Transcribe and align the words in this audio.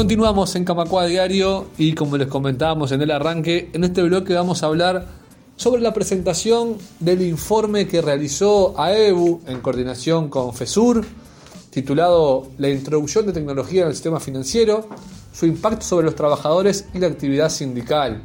Continuamos 0.00 0.56
en 0.56 0.64
Camacua 0.64 1.04
Diario 1.04 1.66
y 1.76 1.92
como 1.92 2.16
les 2.16 2.26
comentábamos 2.26 2.90
en 2.90 3.02
el 3.02 3.10
arranque, 3.10 3.68
en 3.74 3.84
este 3.84 4.02
bloque 4.02 4.32
vamos 4.32 4.62
a 4.62 4.66
hablar 4.66 5.06
sobre 5.56 5.82
la 5.82 5.92
presentación 5.92 6.78
del 7.00 7.20
informe 7.20 7.86
que 7.86 8.00
realizó 8.00 8.74
AEBU 8.80 9.42
en 9.46 9.60
coordinación 9.60 10.30
con 10.30 10.54
FESUR, 10.54 11.04
titulado 11.68 12.48
La 12.56 12.70
introducción 12.70 13.26
de 13.26 13.34
tecnología 13.34 13.82
en 13.82 13.88
el 13.88 13.94
sistema 13.94 14.20
financiero, 14.20 14.88
su 15.34 15.44
impacto 15.44 15.84
sobre 15.84 16.06
los 16.06 16.14
trabajadores 16.14 16.86
y 16.94 16.98
la 16.98 17.08
actividad 17.08 17.50
sindical. 17.50 18.22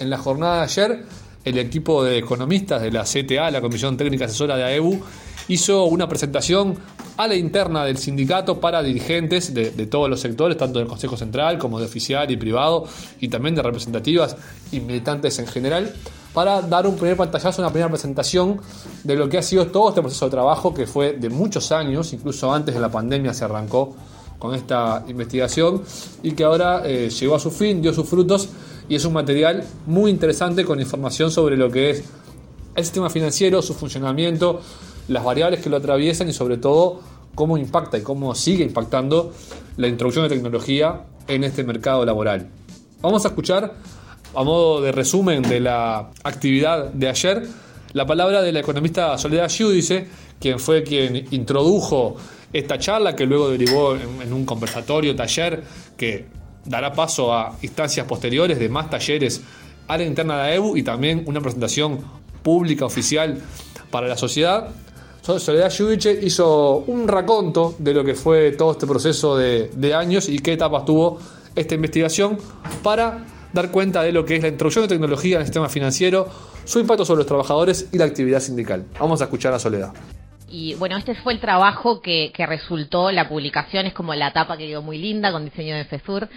En 0.00 0.10
la 0.10 0.18
jornada 0.18 0.56
de 0.58 0.62
ayer, 0.64 1.06
el 1.42 1.56
equipo 1.56 2.04
de 2.04 2.18
economistas 2.18 2.82
de 2.82 2.92
la 2.92 3.04
CTA, 3.04 3.50
la 3.50 3.62
Comisión 3.62 3.96
Técnica 3.96 4.26
Asesora 4.26 4.58
de 4.58 4.64
AEBU, 4.64 5.00
hizo 5.48 5.84
una 5.84 6.08
presentación 6.08 6.76
a 7.16 7.28
la 7.28 7.36
interna 7.36 7.84
del 7.84 7.98
sindicato 7.98 8.60
para 8.60 8.82
dirigentes 8.82 9.54
de, 9.54 9.70
todos 9.86 10.10
los 10.10 10.20
sectores, 10.20 10.56
tanto 10.56 10.78
del 10.78 10.88
Consejo 10.88 11.16
Central 11.16 11.58
como 11.58 11.78
de 11.78 11.86
oficial 11.86 12.30
y 12.30 12.36
privado, 12.36 12.86
y 13.20 13.28
también 13.28 13.54
de 13.54 13.62
representativas 13.62 14.36
y 14.72 14.80
militantes 14.80 15.38
en 15.38 15.46
general, 15.46 15.94
para 16.32 16.60
dar 16.62 16.86
un 16.86 16.96
primer 16.96 17.16
pantallazo, 17.16 17.62
una 17.62 17.70
primera 17.70 17.88
presentación 17.88 18.60
de 19.04 19.14
lo 19.14 19.28
que 19.28 19.38
ha 19.38 19.42
sido 19.42 19.68
todo 19.68 19.90
este 19.90 20.00
proceso 20.00 20.24
de 20.24 20.30
trabajo 20.32 20.74
que 20.74 20.86
fue 20.86 21.12
de 21.12 21.28
muchos 21.28 21.70
años, 21.70 22.12
incluso 22.12 22.52
antes 22.52 22.74
de 22.74 22.80
la 22.80 22.90
pandemia 22.90 23.32
se 23.32 23.44
arrancó 23.44 23.94
con 24.38 24.54
esta 24.54 25.04
investigación 25.06 25.82
y 26.22 26.32
que 26.32 26.42
ahora 26.42 26.82
eh, 26.84 27.08
llegó 27.08 27.36
a 27.36 27.38
su 27.38 27.52
fin, 27.52 27.80
dio 27.80 27.94
sus 27.94 28.08
frutos 28.08 28.48
y 28.88 28.96
es 28.96 29.04
un 29.04 29.12
material 29.12 29.64
muy 29.86 30.10
interesante 30.10 30.64
con 30.64 30.80
información 30.80 31.30
sobre 31.30 31.56
lo 31.56 31.70
que 31.70 31.90
es 31.90 32.04
el 32.74 32.84
sistema 32.84 33.08
financiero, 33.08 33.62
su 33.62 33.72
funcionamiento, 33.72 34.60
las 35.08 35.24
variables 35.24 35.60
que 35.60 35.70
lo 35.70 35.76
atraviesan 35.76 36.28
y 36.28 36.32
sobre 36.32 36.56
todo 36.56 37.00
cómo 37.34 37.58
impacta 37.58 37.98
y 37.98 38.02
cómo 38.02 38.34
sigue 38.34 38.64
impactando 38.64 39.32
la 39.76 39.88
introducción 39.88 40.28
de 40.28 40.34
tecnología 40.34 41.02
en 41.26 41.44
este 41.44 41.64
mercado 41.64 42.04
laboral. 42.04 42.48
Vamos 43.00 43.24
a 43.24 43.28
escuchar, 43.28 43.74
a 44.34 44.42
modo 44.44 44.80
de 44.80 44.92
resumen 44.92 45.42
de 45.42 45.60
la 45.60 46.10
actividad 46.22 46.86
de 46.92 47.08
ayer, 47.08 47.46
la 47.92 48.06
palabra 48.06 48.42
de 48.42 48.52
la 48.52 48.60
economista 48.60 49.16
Soledad 49.18 49.48
Giudice, 49.48 50.08
quien 50.40 50.58
fue 50.58 50.82
quien 50.82 51.26
introdujo 51.30 52.16
esta 52.52 52.78
charla 52.78 53.16
que 53.16 53.26
luego 53.26 53.50
derivó 53.50 53.96
en, 53.96 54.32
un 54.32 54.44
conversatorio, 54.46 55.14
taller, 55.14 55.62
que 55.96 56.26
dará 56.64 56.92
paso 56.92 57.34
a 57.34 57.56
instancias 57.62 58.06
posteriores 58.06 58.58
de 58.58 58.68
más 58.68 58.88
talleres 58.88 59.42
a 59.86 59.98
la 59.98 60.04
interna 60.04 60.36
de 60.36 60.42
la 60.42 60.54
EBU 60.54 60.76
y 60.76 60.82
también 60.82 61.24
una 61.26 61.40
presentación 61.40 62.00
pública 62.42 62.84
oficial 62.84 63.40
para 63.90 64.08
la 64.08 64.16
sociedad. 64.16 64.68
Soledad 65.24 65.70
Yudiche 65.70 66.12
hizo 66.22 66.84
un 66.86 67.08
raconto 67.08 67.74
de 67.78 67.94
lo 67.94 68.04
que 68.04 68.14
fue 68.14 68.52
todo 68.52 68.72
este 68.72 68.86
proceso 68.86 69.38
de, 69.38 69.94
años 69.94 70.28
y 70.28 70.38
qué 70.38 70.52
etapas 70.52 70.84
tuvo 70.84 71.18
esta 71.54 71.74
investigación 71.74 72.36
para 72.82 73.24
dar 73.54 73.70
cuenta 73.70 74.02
de 74.02 74.12
lo 74.12 74.26
que 74.26 74.36
es 74.36 74.42
la 74.42 74.48
introducción 74.48 74.84
de 74.84 74.88
tecnología 74.88 75.36
en 75.36 75.40
el 75.40 75.46
sistema 75.46 75.70
financiero, 75.70 76.28
su 76.66 76.78
impacto 76.78 77.06
sobre 77.06 77.18
los 77.18 77.26
trabajadores 77.26 77.88
y 77.90 77.96
la 77.96 78.04
actividad 78.04 78.40
sindical. 78.40 78.84
Vamos 79.00 79.22
a 79.22 79.24
escuchar 79.24 79.54
a 79.54 79.58
Soledad. 79.58 79.94
Y 80.56 80.74
bueno, 80.76 80.96
este 80.96 81.16
fue 81.16 81.32
el 81.32 81.40
trabajo 81.40 82.00
que, 82.00 82.32
resultó, 82.46 83.10
la 83.10 83.28
publicación 83.28 83.86
es 83.86 83.92
como 83.92 84.14
la 84.14 84.32
tapa 84.32 84.56
que 84.56 84.68
quedó 84.68 84.82
muy 84.82 84.98
linda 84.98 85.32
con 85.32 85.44
diseño 85.44 85.74
de 85.74 85.84
FESUR, 85.84 86.28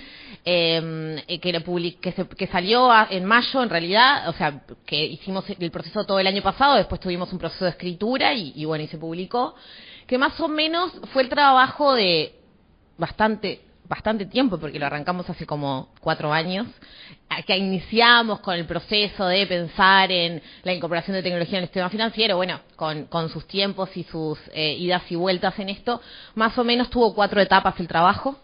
em, 0.43 1.19
eh, 1.27 1.39
que, 1.39 2.25
que, 2.35 2.47
salió 2.47 2.89
en 3.11 3.25
mayo 3.25 3.61
en 3.61 3.69
realidad, 3.69 4.27
o 4.27 4.33
sea, 4.33 4.63
que 4.87 5.05
hicimos 5.05 5.45
el 5.47 5.69
proceso 5.69 6.03
todo 6.03 6.17
el 6.17 6.25
año 6.25 6.41
pasado, 6.41 6.77
después 6.77 6.99
tuvimos 6.99 7.31
un 7.31 7.37
proceso 7.37 7.65
de 7.65 7.69
escritura 7.69 8.33
y, 8.33 8.53
y 8.55 8.65
bueno, 8.65 8.83
y 8.83 8.87
se 8.87 8.97
publicó, 8.97 9.53
que 10.07 10.17
más 10.17 10.39
o 10.39 10.47
menos 10.47 10.93
fue 11.13 11.21
el 11.21 11.29
trabajo 11.29 11.93
de 11.93 12.39
bastante 12.97 13.61
bastante 13.87 14.25
tiempo, 14.25 14.57
porque 14.57 14.79
lo 14.79 14.85
arrancamos 14.85 15.29
hace 15.29 15.45
como 15.45 15.89
cuatro 15.99 16.33
años, 16.33 16.67
que 17.45 17.57
iniciamos 17.57 18.39
con 18.39 18.55
el 18.55 18.65
proceso 18.65 19.25
de 19.27 19.45
pensar 19.47 20.11
en 20.11 20.41
la 20.63 20.73
incorporación 20.73 21.15
de 21.15 21.23
tecnología 21.23 21.57
en 21.57 21.63
el 21.63 21.69
sistema 21.69 21.89
financiero, 21.89 22.35
bueno, 22.37 22.59
con, 22.75 23.05
con 23.05 23.29
sus 23.29 23.47
tiempos 23.47 23.95
y 23.95 24.03
sus 24.03 24.39
eh, 24.53 24.75
idas 24.77 25.03
y 25.11 25.15
vueltas 25.15 25.57
en 25.59 25.69
esto, 25.69 26.01
más 26.35 26.57
o 26.57 26.63
menos 26.63 26.89
tuvo 26.89 27.13
cuatro 27.13 27.39
etapas 27.41 27.79
el 27.79 27.87
trabajo. 27.87 28.37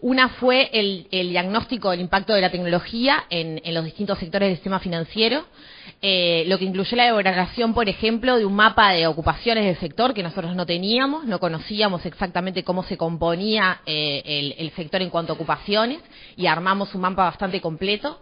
Una 0.00 0.28
fue 0.28 0.70
el, 0.72 1.08
diagnóstico 1.10 1.90
del 1.90 2.00
impacto 2.00 2.32
de 2.32 2.40
la 2.40 2.50
tecnología 2.50 3.24
en, 3.30 3.60
los 3.74 3.84
distintos 3.84 4.18
sectores 4.20 4.48
del 4.48 4.56
sistema 4.56 4.78
financiero, 4.78 5.44
eh, 6.00 6.44
lo 6.46 6.56
que 6.56 6.66
incluyó 6.66 6.96
la 6.96 7.06
elaboración, 7.06 7.74
por 7.74 7.88
ejemplo, 7.88 8.36
de 8.38 8.44
un 8.44 8.54
mapa 8.54 8.92
de 8.92 9.08
ocupaciones 9.08 9.64
del 9.64 9.76
sector 9.78 10.14
que 10.14 10.22
nosotros 10.22 10.54
no 10.54 10.66
teníamos, 10.66 11.24
no 11.24 11.40
conocíamos 11.40 12.06
exactamente 12.06 12.62
cómo 12.62 12.84
se 12.84 12.96
componía 12.96 13.80
eh, 13.86 14.54
el, 14.56 14.70
sector 14.70 15.02
en 15.02 15.10
cuanto 15.10 15.32
a 15.32 15.34
ocupaciones 15.34 15.98
y 16.36 16.46
armamos 16.46 16.94
un 16.94 17.00
mapa 17.00 17.24
bastante 17.24 17.60
completo. 17.60 18.20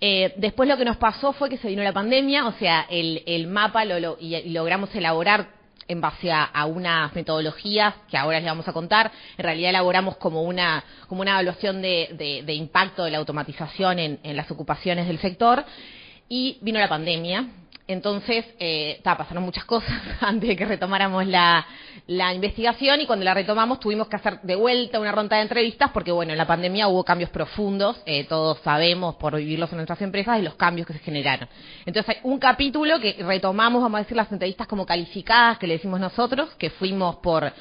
Eh, 0.00 0.32
después 0.38 0.66
lo 0.66 0.78
que 0.78 0.86
nos 0.86 0.96
pasó 0.96 1.34
fue 1.34 1.50
que 1.50 1.58
se 1.58 1.68
vino 1.68 1.82
la 1.82 1.92
pandemia, 1.92 2.46
o 2.46 2.52
sea, 2.52 2.86
el, 2.88 3.46
mapa 3.48 3.84
lo, 3.84 4.16
y 4.18 4.48
logramos 4.48 4.94
elaborar 4.94 5.61
en 5.92 6.00
base 6.00 6.30
a, 6.32 6.64
unas 6.66 7.14
metodologías 7.14 7.94
que 8.10 8.16
ahora 8.16 8.38
les 8.38 8.48
vamos 8.48 8.66
a 8.68 8.72
contar. 8.72 9.10
En 9.36 9.44
realidad 9.44 9.70
elaboramos 9.70 10.16
como 10.16 10.42
una, 10.42 10.84
como 11.08 11.20
una 11.20 11.32
evaluación 11.32 11.80
de, 11.82 12.44
impacto 12.48 13.04
de 13.04 13.10
la 13.10 13.18
automatización 13.18 13.98
en, 13.98 14.36
las 14.36 14.50
ocupaciones 14.50 15.06
del 15.06 15.18
sector 15.18 15.64
y 16.28 16.58
vino 16.60 16.78
la 16.78 16.88
pandemia 16.88 17.46
entonces, 17.88 18.46
eh, 18.58 19.00
pasaron 19.02 19.42
muchas 19.42 19.64
cosas 19.64 20.00
antes 20.20 20.48
de 20.48 20.56
que 20.56 20.64
retomáramos 20.64 21.26
la, 21.26 21.66
investigación 22.06 23.00
y 23.00 23.06
cuando 23.06 23.24
la 23.24 23.34
retomamos 23.34 23.80
tuvimos 23.80 24.08
que 24.08 24.16
hacer 24.16 24.40
de 24.42 24.54
vuelta 24.54 25.00
una 25.00 25.12
ronda 25.12 25.36
de 25.36 25.42
entrevistas 25.42 25.90
porque, 25.92 26.12
bueno, 26.12 26.32
en 26.32 26.38
la 26.38 26.46
pandemia 26.46 26.88
hubo 26.88 27.04
cambios 27.04 27.30
profundos, 27.30 28.00
eh, 28.06 28.24
todos 28.24 28.58
sabemos 28.64 29.14
por 29.16 29.36
vivirlos 29.36 29.70
en 29.70 29.76
nuestras 29.76 30.02
empresas 30.02 30.38
y 30.38 30.42
los 30.42 30.54
cambios 30.54 30.86
que 30.86 30.92
se 30.94 30.98
generaron. 30.98 31.48
Entonces, 31.86 32.16
hay 32.16 32.20
un 32.24 32.38
capítulo 32.38 33.00
que 33.00 33.16
retomamos, 33.20 33.82
vamos 33.82 33.98
a 33.98 34.02
decir, 34.02 34.16
las 34.16 34.30
entrevistas 34.32 34.66
como 34.66 34.84
calificadas 34.86 35.58
que 35.58 35.66
le 35.66 35.74
decimos 35.74 36.00
nosotros, 36.00 36.50
que 36.58 36.70
fuimos 36.70 37.16
por 37.16 37.52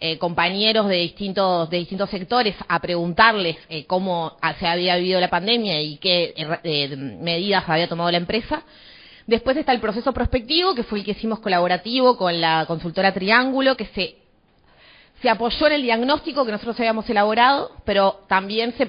eh, 0.00 0.16
compañeros 0.16 0.88
de 0.88 0.94
distintos, 0.94 1.68
de 1.70 1.78
distintos 1.78 2.08
sectores 2.08 2.54
a 2.68 2.78
preguntarles 2.78 3.56
eh, 3.68 3.84
cómo 3.84 4.36
se 4.60 4.68
había 4.68 4.94
vivido 4.96 5.20
la 5.20 5.28
pandemia 5.28 5.82
y 5.82 5.96
qué 5.96 6.34
eh, 6.62 6.96
medidas 6.96 7.64
había 7.66 7.88
tomado 7.88 8.08
la 8.12 8.18
empresa. 8.18 8.62
Después 9.28 9.58
está 9.58 9.72
el 9.72 9.80
proceso 9.80 10.10
prospectivo, 10.14 10.74
que 10.74 10.84
fue 10.84 11.00
el 11.00 11.04
que 11.04 11.10
hicimos 11.10 11.40
colaborativo 11.40 12.16
con 12.16 12.40
la 12.40 12.64
consultora 12.66 13.12
Triángulo, 13.12 13.76
que 13.76 13.84
se, 13.84 14.16
se 15.20 15.28
apoyó 15.28 15.66
en 15.66 15.74
el 15.74 15.82
diagnóstico 15.82 16.46
que 16.46 16.50
nosotros 16.50 16.80
habíamos 16.80 17.08
elaborado, 17.10 17.72
pero 17.84 18.24
también 18.26 18.72
se, 18.78 18.88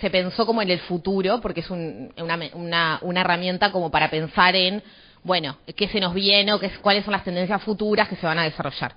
se, 0.00 0.10
pensó 0.10 0.46
como 0.46 0.62
en 0.62 0.70
el 0.70 0.78
futuro, 0.78 1.40
porque 1.40 1.62
es 1.62 1.70
una, 1.70 2.38
una, 2.54 3.00
una 3.02 3.20
herramienta 3.20 3.72
como 3.72 3.90
para 3.90 4.08
pensar 4.08 4.54
en, 4.54 4.84
bueno, 5.24 5.56
qué 5.74 5.88
se 5.88 5.98
nos 5.98 6.14
viene 6.14 6.52
o 6.52 6.60
qué, 6.60 6.70
cuáles 6.80 7.04
son 7.04 7.10
las 7.10 7.24
tendencias 7.24 7.60
futuras 7.64 8.08
que 8.08 8.14
se 8.14 8.24
van 8.24 8.38
a 8.38 8.44
desarrollar. 8.44 8.94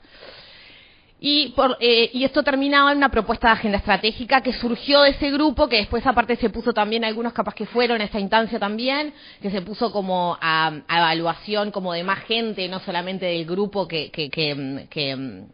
Y, 1.21 1.49
por, 1.49 1.77
eh, 1.81 2.09
y, 2.13 2.23
esto 2.23 2.43
terminaba 2.43 2.91
en 2.91 2.97
una 2.97 3.09
propuesta 3.09 3.47
de 3.47 3.53
agenda 3.53 3.77
estratégica 3.77 4.41
que 4.41 4.53
surgió 4.53 5.01
de 5.01 5.09
ese 5.11 5.31
grupo, 5.31 5.67
que 5.67 5.75
después 5.75 6.05
aparte 6.07 6.37
se 6.37 6.49
puso 6.49 6.71
también, 6.71 7.03
algunos 7.03 7.33
capaz 7.33 7.53
que 7.53 7.65
fueron 7.65 7.99
a 7.99 8.05
esa 8.05 8.19
instancia 8.19 8.57
también, 8.57 9.13
que 9.41 9.51
se 9.51 9.61
puso 9.61 9.91
como 9.91 10.37
a, 10.39 10.71
evaluación 10.89 11.71
como 11.71 11.91
de 11.91 12.05
más 12.05 12.19
gente, 12.19 12.69
no 12.69 12.79
solamente 12.79 13.25
del 13.25 13.45
grupo 13.45 13.85
que, 13.85 14.11
que, 14.11 14.29
que, 14.29 14.87
que, 14.89 15.45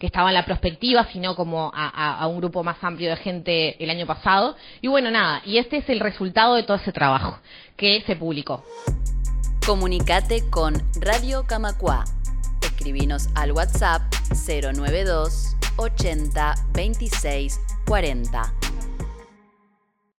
estaba 0.00 0.28
en 0.28 0.34
la 0.34 0.44
perspectiva, 0.44 1.06
sino 1.12 1.34
como 1.34 1.72
a, 1.74 2.18
a 2.18 2.26
un 2.26 2.36
grupo 2.36 2.62
más 2.62 2.76
amplio 2.82 3.08
de 3.08 3.16
gente 3.16 3.82
el 3.82 3.88
año 3.88 4.06
pasado. 4.06 4.54
Y 4.82 4.88
bueno, 4.88 5.10
nada, 5.10 5.40
y 5.46 5.56
este 5.56 5.78
es 5.78 5.88
el 5.88 6.00
resultado 6.00 6.56
de 6.56 6.62
todo 6.62 6.76
ese 6.76 6.92
trabajo 6.92 7.38
que 7.74 8.02
se 8.06 8.14
publicó. 8.14 8.64
Comunicate 9.64 10.50
con 10.50 10.74
Radio 11.00 11.44
Camacua 11.46 12.04
escribinos 12.84 13.30
al 13.34 13.52
WhatsApp 13.52 14.02
092 14.46 15.56
80 15.78 16.54
26 16.74 17.58
40. 17.86 18.63